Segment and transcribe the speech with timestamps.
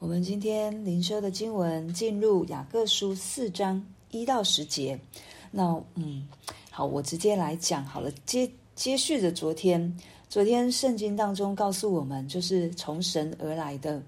[0.00, 4.98] 我们今天灵修的经文进入雅各书四章一到十节。
[5.50, 6.26] 那嗯，
[6.70, 8.10] 好，我直接来讲好了。
[8.24, 9.94] 接接续着昨天，
[10.26, 14.02] 昨天圣经当中告诉我们，就是从神而来的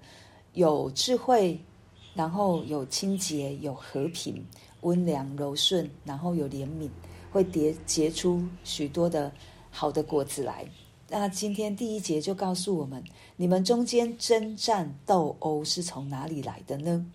[0.53, 1.55] 有智慧，
[2.15, 4.43] 然后有清洁，有和平，
[4.81, 6.89] 温良柔顺，然后有怜悯，
[7.31, 9.31] 会结结出许多的
[9.69, 10.65] 好的果子来。
[11.09, 13.03] 那今天第一节就告诉我们：
[13.35, 17.05] 你们中间争战斗殴是从哪里来的呢？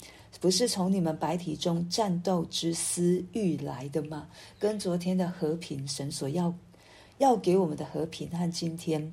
[0.41, 4.29] 不是从你们白体中战斗之私欲来的吗？
[4.59, 6.55] 跟昨天的和平，神所要
[7.17, 9.13] 要给我们的和平，和今天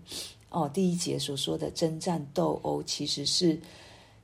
[0.50, 3.60] 哦第一节所说的争战斗殴，其实是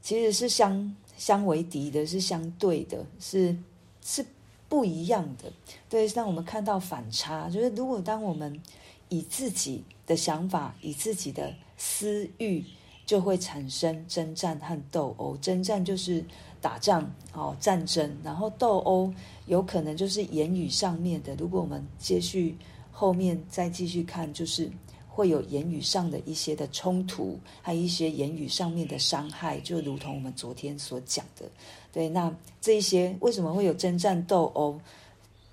[0.01, 3.57] 其实是相相为敌的，是相对的，是
[4.03, 4.23] 是
[4.69, 5.51] 不一样的。
[5.89, 8.61] 对，让我们看到反差，就是如果当我们
[9.09, 12.61] 以自己的想法，以自己的私欲，
[13.05, 15.37] 就会产生征战和斗殴。
[15.37, 16.21] 征战就是
[16.59, 19.09] 打仗哦，战争；然后斗殴
[19.45, 21.33] 有可能就是言语上面的。
[21.35, 22.57] 如果我们接续
[22.91, 24.69] 后面再继续看，就是
[25.07, 31.45] 会有言语上的一些的冲突，还有一些言语上面的伤害，就如同我们昨天所讲的。
[31.93, 34.77] 对，那这一些为什么会有争战斗殴？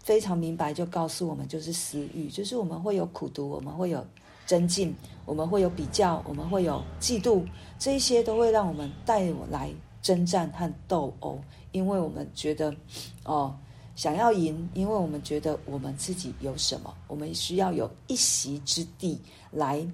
[0.02, 4.02] 非常明白，就告诉我们，就是私欲，就是我们会有苦读，我们会有
[4.48, 4.94] 增进，
[5.26, 7.44] 我们会有比较，我们会有嫉妒，
[7.78, 11.38] 这一些都会让我们带我来征战和斗殴，
[11.70, 12.74] 因为我们觉得
[13.24, 13.54] 哦，
[13.94, 19.86] 想要赢，因为我们觉得我们自己有什么，我们需要有一席之地来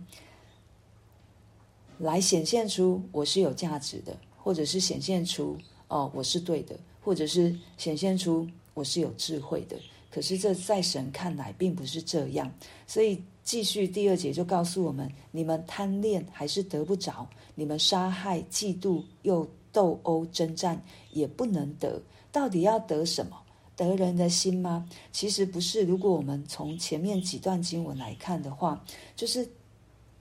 [1.99, 5.59] 来显现出我是有价值的，或者是显现出
[5.89, 9.77] 哦我是对的，或者是显现出我是有智慧的。
[10.13, 12.49] 可是这在神看来并不是这样，
[12.87, 22.01] 所以继续第二节就告诉我们：你们贪恋还是得不着；你们杀害、嫉妒又斗殴征战也不能得。
[22.33, 23.37] 到底要得什么？
[23.77, 24.89] 得人的心吗？
[25.13, 25.83] 其实不是。
[25.83, 28.85] 如果我们从前面几段经文来看的话，
[29.15, 29.49] 就是。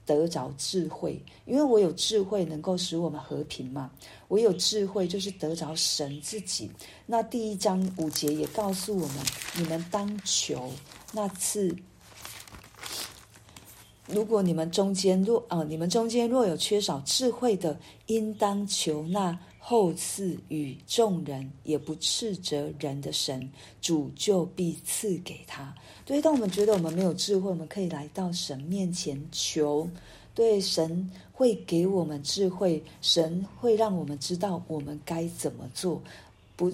[0.06, 3.90] 得着智慧，因为我有智慧，能够使我们和平嘛。
[4.28, 6.70] 我有智慧，就是得着神自己。
[7.06, 9.16] 那第一章五节也告诉我们：
[9.56, 10.70] 你们当求
[11.10, 11.74] 那次。
[14.06, 23.50] 如果你们中间若啊、你们中间若有缺少智慧的，应当求那后赐与众人也不斥责人的神，
[23.80, 25.74] 主就必赐给他。
[26.04, 29.88] 对，当我们觉得我们没有智慧，我们可以来到神面前求。
[30.34, 36.02] 对，神会给我们智慧，神会让我们知道我们该怎么做。
[36.56, 36.70] 不，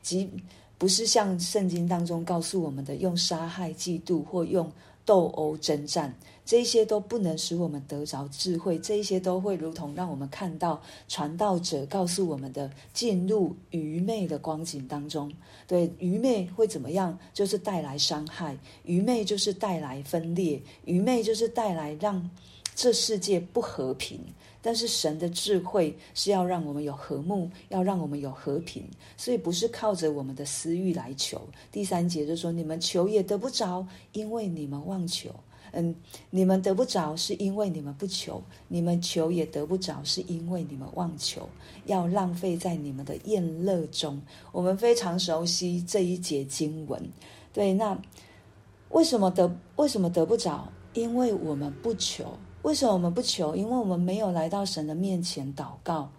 [0.00, 0.30] 即
[0.78, 4.72] 不是像圣经当中告诉我们的，用杀害、嫉妒或用
[5.04, 6.14] 斗殴征战。
[6.50, 15.32] 这些都不能使我们得着智慧，这一些都会如同让我们看到传道者告诉我们的，进入愚昧的光景当中。
[15.68, 17.16] 对，愚昧会怎么样？
[17.32, 22.28] 就是带来伤害，愚昧就是带来分裂，愚昧就是带来让
[22.74, 24.18] 这世界不和平。
[24.60, 28.84] 但是神的智慧是要让我们有和睦，要让我们有和平，
[29.16, 31.40] 所以不是靠着我们的私欲来求。
[31.70, 35.30] 第三节就说：你们求也得不着，因为你们妄求。
[35.72, 35.94] 嗯，
[36.30, 41.48] 你们得不着，是因为你们不求；你们求也得不着，是因为你们妄求，
[41.86, 44.20] 要浪费在你们的宴乐中。
[44.52, 47.00] 我们非常熟悉这一节经文。
[47.52, 47.96] 对，那
[48.90, 50.68] 为什么得为什么得不着？
[50.94, 52.24] 因为我们不求。
[52.62, 53.54] 为什么我们不求？
[53.54, 56.10] 因为我们没有来到神的面前祷告。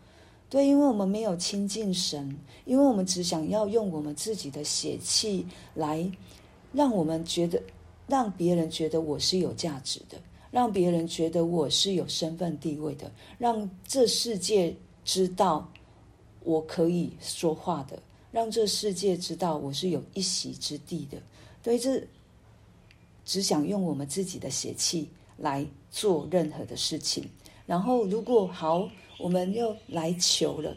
[0.50, 5.46] 对，因为我们没有亲近神，因为我们只想要用我们自己的血气
[5.76, 6.10] 来
[6.72, 7.62] 让我们觉得。
[8.12, 10.18] 让别人觉得我是有价值的，
[10.52, 15.66] 让别人觉得我是有身份地位的，让这世界知道
[16.44, 17.98] 我可以说话的，
[18.30, 21.18] 让这世界知道我是有一席之地的。
[21.64, 22.06] 对，这
[23.24, 25.08] 只想用我们自己的血气
[25.38, 27.24] 来做任何的事情。
[27.66, 28.90] 然后，如果好，
[29.20, 30.76] 我们又来求了，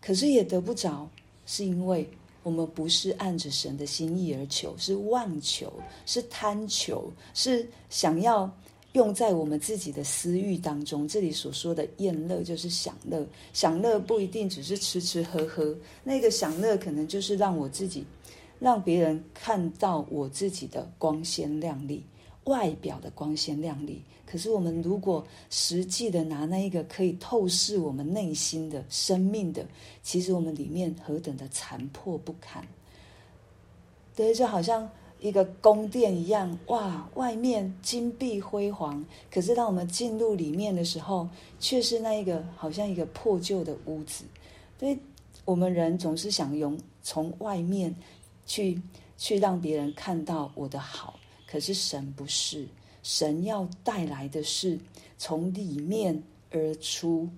[0.00, 1.08] 可是也得不着，
[1.46, 2.10] 是因为。
[2.42, 5.72] 我们不是按着神的心意而求，是妄求，
[6.06, 8.50] 是贪求，是想要
[8.92, 11.06] 用在我们自己的私欲当中。
[11.06, 13.26] 这里所说的宴乐，就是享乐。
[13.52, 18.04] 享乐不一定只是吃吃喝喝，那个享乐可能就是让我自己，
[18.58, 22.04] 让别人看到我自己的光鲜亮丽。
[22.46, 29.62] 外表的光鲜亮丽，可是我们如果实际的拿那一个可以透视我们内心的生命的，
[30.02, 32.66] 其实我们里面何等的残破不堪。
[34.16, 34.88] 对，就好像
[35.20, 41.28] 一个宫殿一样，哇，外面金碧辉煌，可是当我们进入里面的时候，
[41.60, 44.24] 却是那一个好像一个破旧的屋子。
[44.78, 44.98] 对，
[45.44, 47.94] 我们人总是想用从外面
[48.46, 48.80] 去
[49.18, 52.66] 去让别人看到我的好，可是神不是，
[53.02, 54.78] 神要带来的是
[55.18, 57.28] 从里面而出，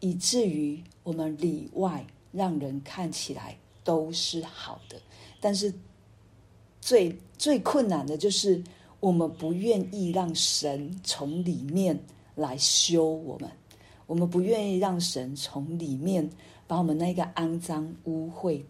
[0.00, 4.96] 以至于我们里外让人看起来都是好的。
[5.40, 5.72] 但是
[6.80, 8.62] 最最困难的就是
[9.00, 11.98] 我们不愿意让神从里面
[12.34, 13.50] 来修我们，
[14.06, 16.28] 我们不愿意让神从里面
[16.66, 18.60] 把我们那个肮脏污秽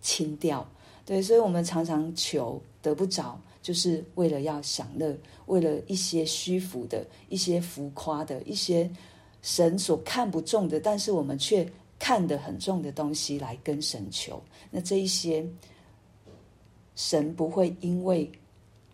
[0.00, 0.66] 清掉。
[1.04, 8.88] 对，所以我们常常求得不着，就是为了要享乐，为了一些虚浮的、一些浮夸的、一些
[9.42, 11.68] 神所看不重的，但是我们却
[11.98, 14.40] 看得很重的东西来跟神求。
[14.70, 15.44] 那这一些。
[16.98, 18.32] 神不会因为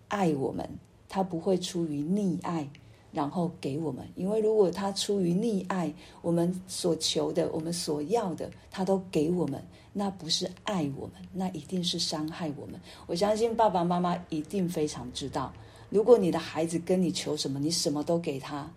[0.09, 0.69] 爱我们，
[1.09, 2.69] 他不会出于溺爱，
[3.13, 4.05] 然后给我们。
[4.17, 12.81] 因为如果他出于溺爱，我们所求的、我们所要的，他都给我们，那不是爱我们，那一定是伤害我们。
[13.07, 15.53] 我相信爸爸妈妈一定非常知道，
[15.91, 18.73] 如果你的孩子跟你求什么，你什么都给他，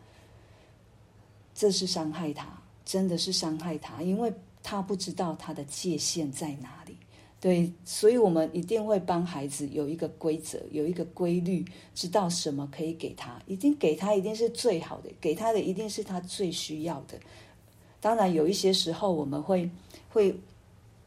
[1.53, 6.97] 这是伤害他，真的是伤害他，因为他不知道他的界限在哪里。
[7.39, 11.63] 对，所以我们一定会帮孩子有一个规则，有一个规律，
[11.93, 17.19] 知道什么可以给他，一定给他，一定是最好的，给他的一定是他最需要的。
[18.01, 19.69] 当然，有一些时候我们会
[20.09, 20.35] 会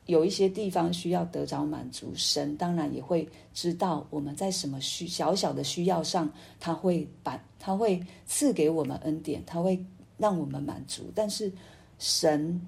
[0.09, 9.79] 有一些地方需要得着满足，神当然也会知道我们在什么需小小的需要上，他会把他会赐给我们恩典，他会
[10.17, 11.13] 让我们满足。
[11.15, 11.53] 但是
[11.99, 12.59] 神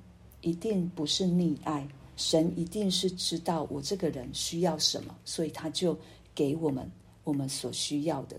[0.43, 1.89] 一定不是溺爱。
[2.17, 5.99] 神一定是知道我这个人需要什么，所以他就
[6.35, 6.87] 给我们
[7.25, 8.39] 我们所需要的。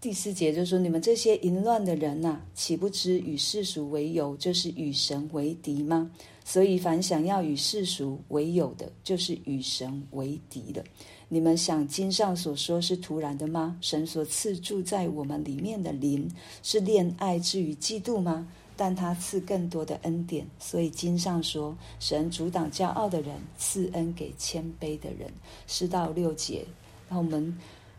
[0.00, 6.10] 第四节就说：“你们这些淫乱的人呐，岂不知与世俗为友，就是与神为敌吗？
[6.44, 10.84] 所以凡想要与世俗为友的，就是与神为敌的。
[11.28, 13.76] 你们想经上所说是突然的吗？
[13.80, 16.30] 神所赐住在我们里面的灵，
[16.62, 25.30] 是恋爱至于嫉妒吗？”但他赐更多的恩典，所以经上说，神阻挡骄傲的人，赐恩给谦卑的人。
[25.66, 26.64] 四到六节，
[27.08, 27.56] 那我们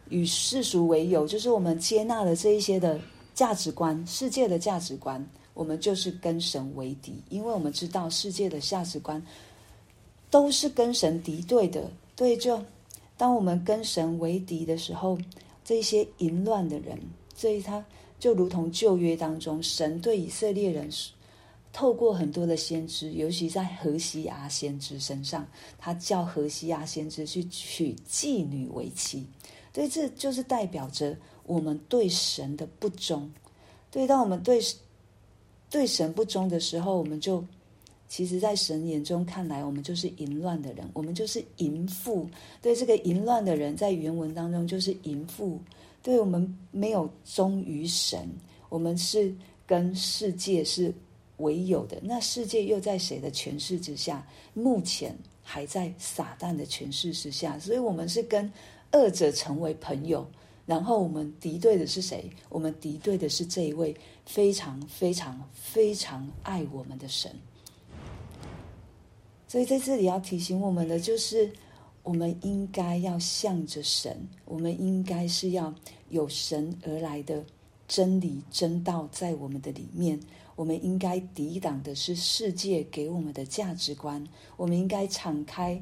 [0.09, 2.99] 与世俗为友，就是我们接纳了这一些的
[3.35, 9.25] 价值观，世界的价值观，我们就是跟神为敌，因为我们知道世界的价值观
[10.29, 11.89] 都是跟神敌对的。
[12.15, 12.63] 对，就
[13.17, 15.17] 当我们跟神为敌的时候，
[15.63, 17.00] 这些淫乱的人，
[17.35, 17.83] 所以他。
[18.19, 20.89] 就如同旧约当中，神对以色列人
[21.73, 25.45] 透过很多的先知，尤其在何西阿先知身上，
[25.77, 29.25] 他叫何西阿先知去娶妓女为妻。
[29.73, 33.29] 对，这就是代表着我们对神的不忠。
[33.91, 34.61] 对，当我们对
[35.73, 37.43] 对神不忠的时候，我们就
[38.07, 42.29] 其实，在神眼中看来，我们就是淫乱的人，我们就是淫妇。
[42.61, 45.59] 对，这个淫乱的人，在原文当中就是淫妇。
[46.03, 48.29] 对，我们没有忠于神，
[48.69, 49.33] 我们是
[49.65, 50.93] 跟世界是
[51.37, 51.97] 为有的。
[52.03, 54.23] 那世界又在谁的权势之下？
[54.53, 58.47] 目前还在撒旦的权势之下，所以我们是跟
[58.91, 60.23] 恶者成为朋友。
[60.65, 62.30] 然后我们敌对的是谁？
[62.50, 63.95] 我们敌对的是这一位
[64.25, 67.31] 非常非常非常爱我们的神。
[69.48, 71.51] 所以在这里要提醒我们的就是。
[72.03, 75.74] 我们应该要向着神，我们应该是要
[76.10, 77.46] 有神而来的
[77.88, 80.20] 真理真道在我们的里面。
[80.58, 84.22] 我们应该抵挡的是世界给我们的价值观，
[84.58, 85.79] 我们应该敞开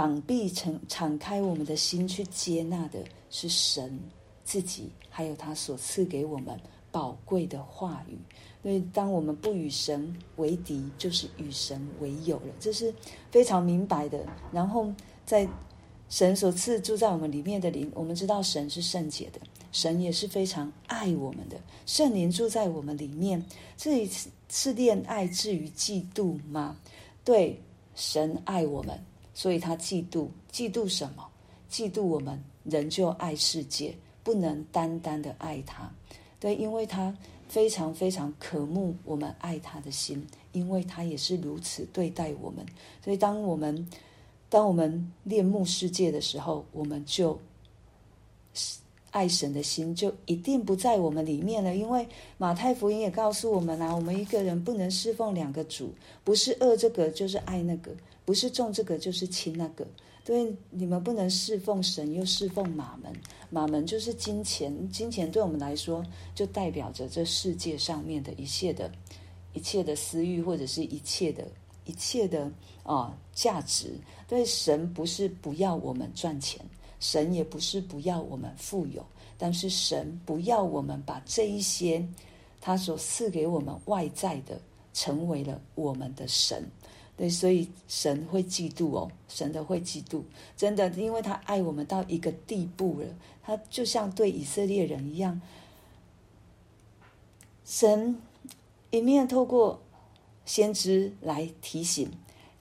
[0.00, 4.00] 膀臂，敞敞开我们的心去接纳的是神
[4.44, 6.58] 自己，还有他所赐给我们
[6.90, 8.16] 宝贵的话语。
[8.62, 12.94] 所以，当我们不与神为敌，就是与神为友了，这是
[13.30, 14.24] 非常明白的。
[14.50, 14.90] 然后。
[15.26, 15.46] 在
[16.08, 19.38] 神所赐住在我们里面的灵，我们知道神是圣洁的，
[19.70, 21.56] 神也是非常爱我们的。
[21.86, 23.40] 圣灵住在我们里面，
[23.76, 24.10] 这里
[24.48, 26.76] 是恋爱至于嫉妒吗？
[27.24, 27.62] 对，
[27.94, 29.00] 神爱我们，
[29.34, 30.28] 所以他嫉妒。
[30.52, 31.26] 嫉妒什么？
[31.70, 33.94] 嫉妒我们仍旧爱世界，
[34.24, 35.90] 不能单单的爱他。
[36.40, 37.16] 对，因为他
[37.48, 42.64] 非常非常渴慕我们爱他的心，因为他也是如此对待我们。
[43.04, 43.88] 所以当我们
[44.48, 47.38] 当我们恋慕世界的时候，我们就
[49.12, 51.76] 爱神的心就一定不在我们里面了。
[51.76, 52.06] 因为
[52.36, 55.92] 马太福音也告诉我们啊，我们一个人不能侍奉两个主，
[56.24, 57.92] 不是恶这个就是爱那个，
[58.30, 59.84] 不是重这个就是轻那个。
[60.22, 63.12] 对，你们不能侍奉神又侍奉马门，
[63.50, 66.00] 马门就是金钱，金钱对我们来说
[66.32, 68.88] 就代表着这世界上面的一切的
[69.52, 71.44] 一切的私欲，或者是一切的
[71.86, 72.48] 一切的
[72.84, 73.94] 啊、价值。
[74.28, 76.64] 对，神不是不要我们赚钱，
[77.00, 79.04] 神也不是不要我们富有，
[79.36, 82.06] 但是神不要我们把这一些
[82.60, 84.60] 他所赐给我们外在的，
[84.92, 86.64] 成为了我们的神。
[87.20, 90.22] 对，所以神会嫉妒哦，神的会嫉妒，
[90.56, 93.06] 真的，因为他爱我们到一个地步了，
[93.42, 95.38] 他就像对以色列人一样，
[97.62, 98.18] 神
[98.90, 99.82] 一面透过
[100.46, 102.10] 先知来提醒，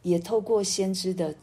[0.01, 1.33] 也透过先知的，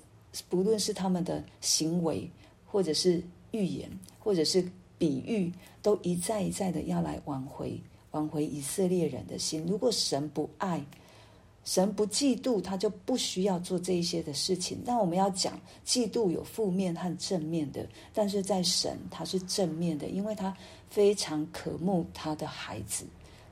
[0.50, 2.30] 不论是他们的行为，
[2.66, 7.80] 或者是预言，或者是比喻，都一再一再的要来挽回，
[8.10, 9.64] 挽回以色列人的心。
[9.66, 10.84] 如果神不爱，
[11.66, 14.80] 神不嫉妒，他就不需要做这一些的事情。
[14.86, 20.56] 但我们要讲，嫉妒有负面和正面的，但是在神他是正面的，因为他
[20.88, 23.04] 非常渴慕他的孩子，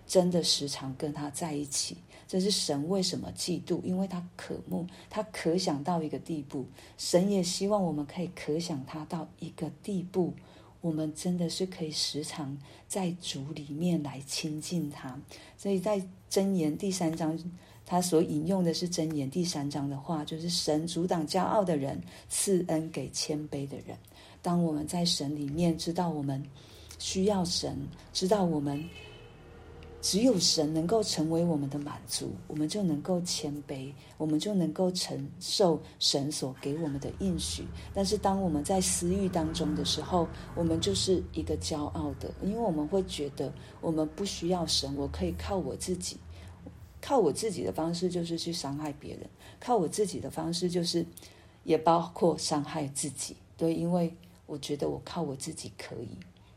[0.07, 1.97] 真的时常跟他在一起。
[2.29, 3.83] 这是神为什么嫉妒？
[3.83, 6.65] 因为他渴慕，他可想到一个地步。
[6.97, 10.33] 神也希望我们可以可想他到一个地步，
[10.81, 12.57] 我们真的是可以时常
[12.87, 15.21] 在主里面来亲近他。
[15.59, 17.37] 所以在箴言第三章。
[17.87, 23.97] 他所引用的是箴言第三章的话，就是神阻挡骄傲的人，赐恩给谦卑的人。
[24.41, 26.43] 当我们在神里面知道我们
[26.99, 27.77] 需要神，
[28.13, 28.83] 知道我们
[30.01, 37.65] 只有神能够成为我们的满足，我们就能够谦卑，我们就能够承受神所给我们的应许。
[37.95, 46.19] 但是当我们在私欲当中的时候，我们就是一个骄傲的，因为我们会觉得我们不需要神，我可以靠我自己。
[47.05, 49.29] 靠我自己的方式就是去伤害别人，
[49.61, 51.05] 靠我自己的方式就是
[51.63, 53.37] 也包括伤害自己。
[53.59, 54.11] 对，因为
[54.47, 56.09] 我觉得我靠我自己可以。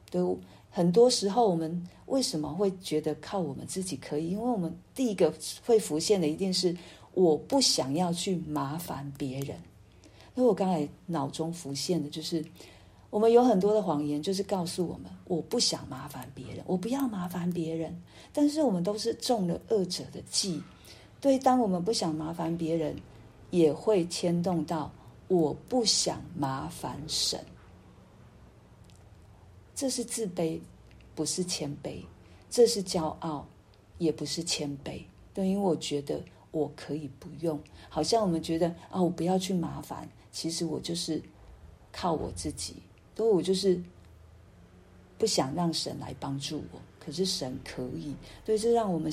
[0.09, 0.21] 对，
[0.69, 4.29] 很多时候我们为什么会觉得靠我们自己可以？
[4.29, 5.33] 因为我们第一个
[5.65, 6.73] 会浮现的一定是
[7.13, 9.57] 我不想要去麻烦别人。
[10.35, 12.45] 因为我刚才脑中浮现的就是。
[13.09, 17.95] 我们有很多的谎言，就是告诉我们：我不想麻烦别人，我不要麻烦别人。
[18.33, 20.61] 但是我们都是中了恶者的计。
[21.21, 22.95] 对，当我们不想麻烦别人，
[23.49, 24.91] 也会牵动到
[25.29, 27.39] 我不想麻烦神。
[29.73, 30.59] 这是自卑，
[31.15, 32.03] 不是谦卑；
[32.49, 33.47] 这是骄傲，
[33.97, 35.01] 也不是谦卑。
[35.33, 36.21] 对，因为我觉得
[36.51, 40.07] 我可以不用，好像我们觉得啊，我不要去麻烦。
[40.31, 41.21] 其实我就是
[41.91, 42.75] 靠我自己。
[43.17, 43.81] 所以我就是
[45.17, 48.13] 不想让神来帮助我，可是神可以。
[48.45, 49.11] 对，这让我们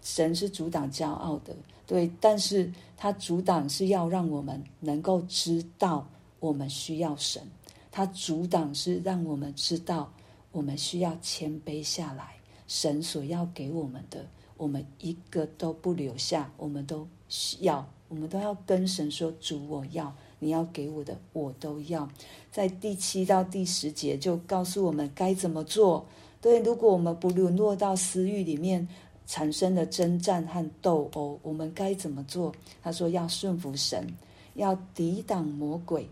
[0.00, 1.52] 神是阻挡骄傲的，
[1.88, 7.42] 对，但是他阻挡是要让我们能够知道我们需要神，
[7.90, 10.08] 他阻挡是让我们知道
[10.52, 12.36] 我们需要谦卑下来，
[12.68, 14.24] 神所要给我们的，
[14.56, 20.14] 我们一个都不留下，我们都需要，我们都要跟神说：主，我要。
[20.38, 22.08] 你要给我的，我都要。
[22.50, 26.06] 在第七到第十节就告诉我们该怎么做。
[26.40, 28.86] 对，如果我们不沦落到私欲里面
[29.26, 32.52] 产生的征战和斗殴，我们该怎么做？
[32.82, 34.14] 他说要顺服神，
[34.54, 36.08] 要抵挡魔鬼，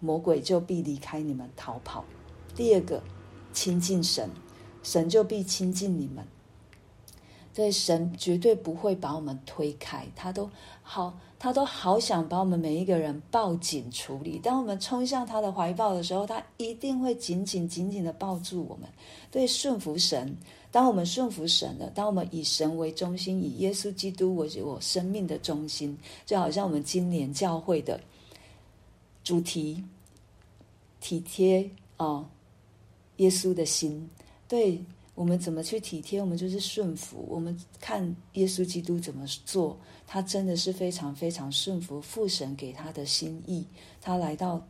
[0.00, 2.04] 魔鬼就必离开你们逃跑。
[2.56, 3.02] 第二个，
[3.52, 4.28] 亲近神，
[4.82, 6.26] 神就必亲近你们。
[7.54, 10.50] 对，神绝对不会把我们推开，他都
[10.82, 14.40] 好，他都好想把我们每一个人抱紧处理。
[14.40, 18.88] 当我们冲向他的怀抱的时候，他一定会紧紧紧紧的抱住我们。
[19.30, 20.36] 对，顺服神。
[20.72, 25.96] 当我们顺服神了，当我们以神为中心，以耶稣基督为我生命的中心，
[26.26, 28.00] 就好像我们今年教会的
[29.22, 29.84] 主题
[31.00, 32.26] 体贴哦，
[33.18, 34.10] 耶稣的心。
[34.48, 34.82] 对。
[35.14, 36.20] 我们怎么去体贴？
[36.20, 37.24] 我们就是顺服。
[37.28, 39.78] 我们看耶稣基督怎么做，
[40.08, 43.64] 他真的是非常非常顺服父神给他的心意。
[44.00, 44.66] 他来到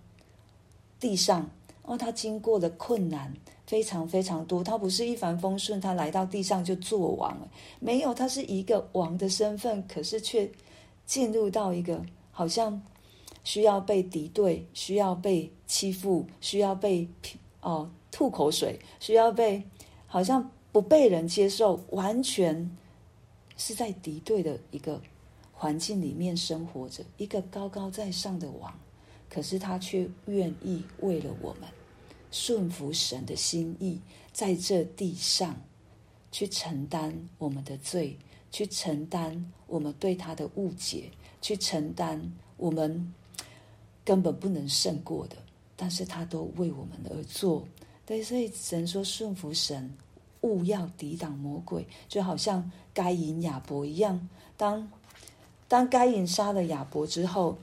[1.00, 1.48] 地上，
[1.82, 3.32] 哦，他经过的困难
[3.66, 4.62] 非常非常多。
[4.62, 7.34] 他不是一帆风顺，他来到地上就做王，
[7.80, 10.50] 没有，他是一个王的身份，可是却
[11.06, 12.82] 进入到一个好像
[13.44, 17.08] 需要被敌对、需要被欺负、需要被
[17.62, 19.66] 哦吐口水、需要被。
[20.14, 22.70] 好像不被人接受，完全
[23.56, 25.02] 是在敌对的一个
[25.52, 28.72] 环境里面生活着，一个高高在上的王，
[29.28, 31.68] 可是他却愿意为了我们
[32.30, 34.00] 顺服神的心意，
[34.32, 35.60] 在这地上
[36.30, 38.16] 去承担我们的罪，
[38.52, 41.10] 去承担我们对他的误解，
[41.42, 43.12] 去承担我们
[44.04, 45.34] 根本不能胜过的，
[45.74, 47.66] 但是他都为我们而做。
[48.06, 49.92] 对，所以只能说顺服神。
[50.44, 54.28] 勿要抵挡魔鬼，就好像该隐亚伯一样。
[54.56, 54.90] 当
[55.66, 57.56] 当该隐杀了亚伯之后，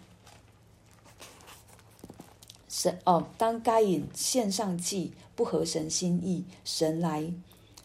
[2.68, 7.32] 神哦，当该隐献上祭不合神心意，神来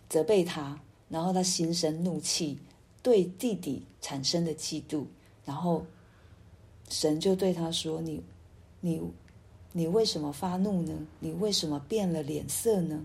[0.09, 2.59] 责备他，然后他心生怒气，
[3.03, 5.05] 对弟弟产生了嫉妒，
[5.45, 5.85] 然后
[6.89, 8.23] 神就对他说：“你，
[8.81, 9.03] 你。”
[9.73, 10.95] 你为什么发怒呢？
[11.21, 13.05] 你为什么变了脸色呢？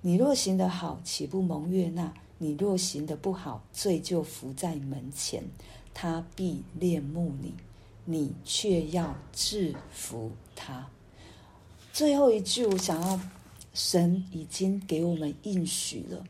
[0.00, 2.12] 你若行得好，岂不蒙悦纳？
[2.38, 5.44] 你若行得不好，罪就伏在门前，
[5.92, 7.52] 他必恋慕你，
[8.06, 10.88] 你却要制服他。
[11.92, 13.20] 最后一句，我想要，
[13.74, 16.24] 神已经给我们应许了，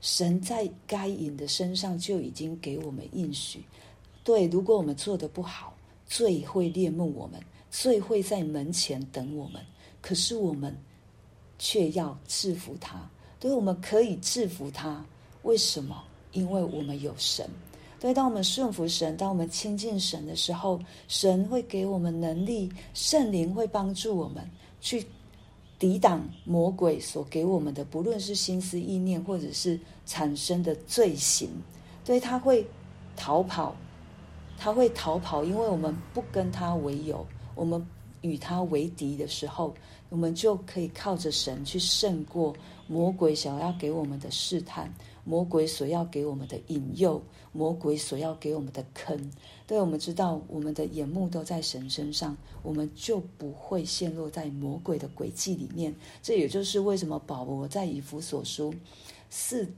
[0.00, 3.62] 神在该隐的身上就已经给我们应许。
[4.24, 5.76] 对，如果我们做得不好，
[6.06, 7.38] 罪会恋慕我们。
[7.68, 9.60] 罪会在门前等我们，
[10.00, 10.74] 可是我们
[11.58, 12.98] 却要制服他。
[13.38, 15.04] 对，我们可以制服他。
[15.42, 16.02] 为什么？
[16.32, 17.48] 因为我们有神。
[17.98, 24.48] 对，当我们顺服神，当我们亲近神的时候，神会给我们能力，圣灵会帮助我们
[24.80, 25.04] 去
[25.78, 31.48] 抵挡魔鬼所给我们的，不论是心思意念，或者是产生的罪行。
[32.04, 32.66] 对，他会
[33.16, 33.74] 逃跑，
[34.58, 37.26] 他会逃跑，因为我们不跟他为友。
[37.54, 37.84] 我们
[38.20, 39.74] 与他为敌的时候，
[40.16, 42.56] 我们就可以靠着神去胜过
[42.86, 44.90] 魔鬼想要给我们的试探，
[45.24, 49.30] 魔鬼所要给我们的引诱，魔鬼所要给我们的坑。
[49.66, 55.94] 对，我们知道我们的眼目都在神身上，我们就不会陷落在魔鬼的诡计里面。
[56.22, 58.74] 这也就是为什么保罗在以弗所书
[59.28, 59.70] 四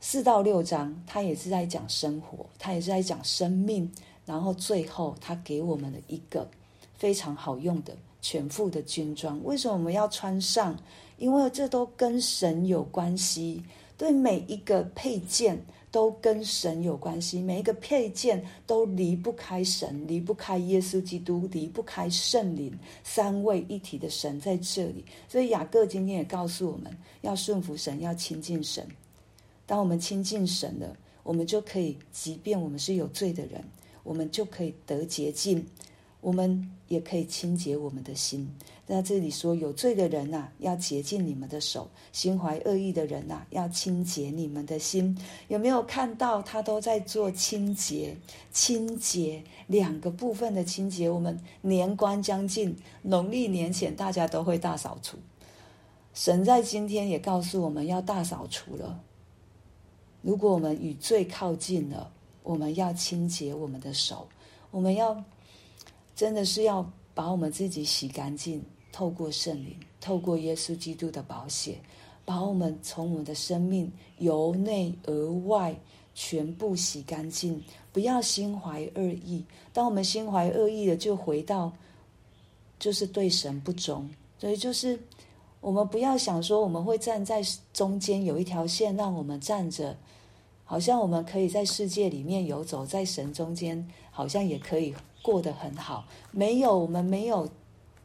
[0.00, 3.88] 四到六章，他也是在讲生活，他也是在讲生命，
[4.26, 6.44] 然后最后他给我们的一个。
[7.04, 10.74] 非常好用的全副的军装，为什么我们要穿上？
[11.18, 13.62] 因为这都跟神有关系。
[13.98, 25.04] 对，每一个配件都跟神有关系，每一个配件都离不开神，离不开耶稣基督，离不开圣灵，三位一体的神在这里。
[25.28, 28.88] 所以雅各今天也告诉我们要顺服神，要亲近神。
[29.66, 33.62] 当我们亲近神了，我们就可以，即便我们是有罪的人，
[34.02, 35.62] 我们就可以得洁净。
[36.24, 38.50] 我们也可以清洁我们的心。
[38.86, 45.14] 在这里说，有罪的人呐、要洁净你们的手；心怀恶意的人呐、要清洁你们的心。
[45.48, 48.16] 有没有看到他都在做清洁？
[48.50, 51.10] 清洁两个部分的清洁。
[51.10, 55.18] 我们年关将近，农历年前大家都会大扫除。
[56.14, 58.98] 神在今天也告诉我们要大扫除了。
[60.22, 62.10] 如果我们与罪靠近了，
[62.42, 64.26] 我们要清洁我们的手，
[64.70, 65.22] 我们要。
[66.14, 71.78] 真的是要把我们自己洗干净，透过圣灵，透过耶稣基督的宝血，
[72.24, 75.74] 把我们从我们的生命由内而外
[76.14, 77.60] 全部洗干净，
[77.92, 79.44] 不要心怀恶意。
[79.72, 81.72] 当我们心怀恶意的，就回到
[82.78, 84.08] 就是对神不忠。
[84.38, 84.98] 所以就是
[85.60, 89.96] 我们不要想说我们会站在中间，有一条线让我们站着，
[90.64, 94.94] 好像我们可以在世界里面游走，在神中间，好像也可以。
[95.24, 97.48] 过得很好，没有，我们没有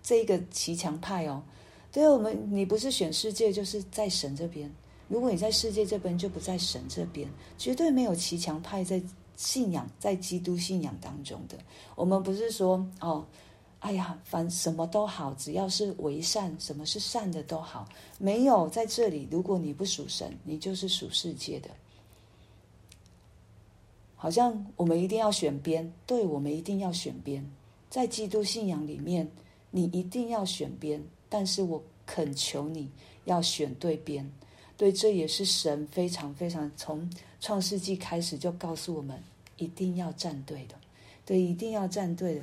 [0.02, 1.44] 这个骑墙派哦。
[1.92, 4.74] 对，我们你不是选世界，就是在神这边。
[5.10, 7.28] 如果你在世界这边，就不在神这边，
[7.58, 9.02] 绝对没有骑墙派在
[9.36, 11.58] 信仰，在基督信仰当中的。
[11.96, 13.26] 我们不是说哦，
[13.80, 17.86] 哎呀，凡什么都好，只要是为善，什么是善的都好。
[18.18, 21.70] 没有在这里，如果你不属神，你就是属世界的。
[24.22, 27.42] 好像我们一定要选边，对，我们一定要选边，
[27.90, 29.26] 在基督信仰里面，
[29.72, 31.02] 你一定要选边。
[31.30, 32.90] 但是我恳求你
[33.24, 34.30] 要选对边，
[34.76, 39.18] 对，这也是神非常非常从创世纪开始就告诉我们，
[39.56, 40.76] 一定要站对的，
[41.26, 42.42] 对，一定要站对的，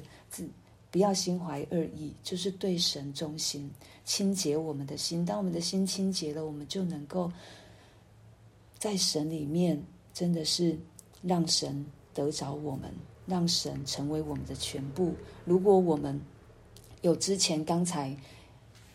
[0.91, 3.71] 不要心怀恶意，就是对神忠心，
[4.07, 5.27] 清洁我们的心。
[5.27, 7.31] 当我们的心清洁了，我们就能够
[8.79, 9.79] 在神里面，
[10.15, 10.79] 真的是。
[11.27, 11.85] 让神
[12.15, 12.93] 得着我们，
[13.27, 15.15] 让神成为我们的全部。
[15.45, 16.21] 如果我们
[17.03, 18.17] 有之前刚才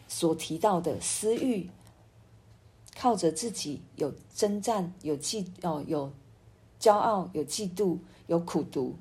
[0.08, 1.70] 所提到的私欲，
[2.96, 6.12] 靠着自己有征战、有嫉哦、有
[6.80, 8.96] 骄傲、有嫉妒、有苦毒，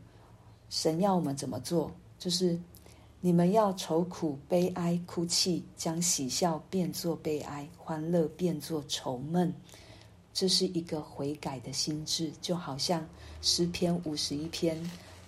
[0.68, 1.90] 神要我们怎么做？
[2.18, 2.58] 就是
[3.20, 9.52] 你们要愁苦、悲哀、哭泣，将喜笑变作悲哀，欢乐变作愁闷。
[10.32, 13.06] 这是一个悔改的心志，就好像
[13.42, 14.80] 诗篇五十一篇，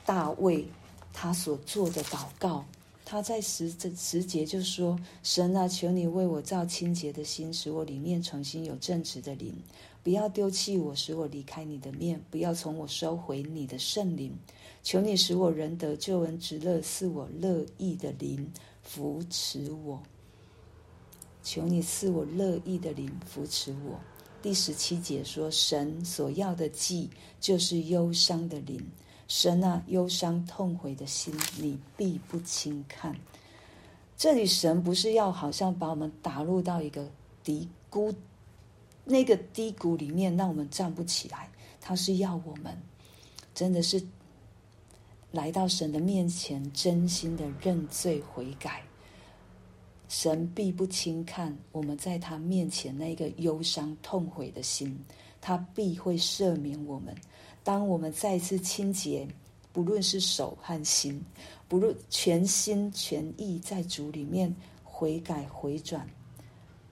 [0.06, 0.64] 大卫
[1.12, 2.64] 他所做的祷告，
[3.04, 9.54] 他在十十节就说：“神啊，求你为我造清洁的心，使我里面重新有正直的灵。
[10.04, 14.32] 不要丢弃我，使我离开你的面；不要从我收回你的圣灵。
[14.82, 18.50] 求你使我仁得救恩之乐，赐我乐意的灵
[18.82, 20.00] 扶持我。
[21.42, 24.00] 求你赐我乐意的灵扶持我。”
[24.42, 27.08] 第十七节说：“神所要的祭，
[27.40, 28.84] 就是忧伤的灵。”
[29.28, 33.16] 神啊，忧伤痛悔的心，你必不轻看。
[34.16, 37.08] 这里神不是要好像把我们打入到一个
[37.42, 38.12] 低谷，
[39.04, 41.48] 那个低谷里面，让我们站不起来。
[41.80, 42.76] 他是要我们
[43.54, 44.02] 真的是
[45.30, 48.82] 来到神的面前，真心的认罪悔改。
[50.12, 54.94] 神必不轻看我们在他面前那个忧伤痛悔的心，
[55.40, 57.16] 他必会赦免我们。
[57.64, 59.26] 当我们再次清洁，
[59.72, 61.18] 不论是手和心，
[61.66, 66.06] 不论全心全意在主里面悔改回转，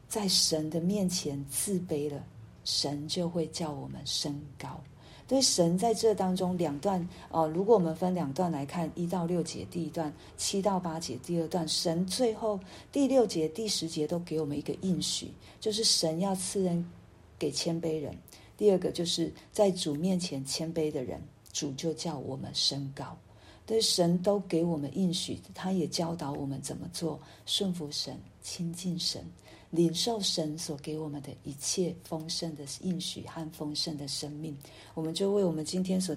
[0.09, 2.25] 在神的面前自卑了，
[2.65, 4.81] 神就会叫我们升高。
[5.31, 12.59] 对神在这当中两段哦，如果我们分两段来看，一到六节第一段，七到八节第二段，神最后
[12.91, 16.85] 第六节、第十节都给我们一个应许，就是神要赐恩
[17.39, 18.13] 给谦卑人。
[18.57, 23.17] 第二个就是在主面前谦卑的人，主就叫我们升高。
[23.65, 29.25] 对神都给我们应许，他也教导我们怎么做，顺服神、亲近神、
[29.71, 34.57] 领受神所给我们的一切丰盛的应许和丰盛的生命。
[34.95, 36.17] 我们就为我们今天所。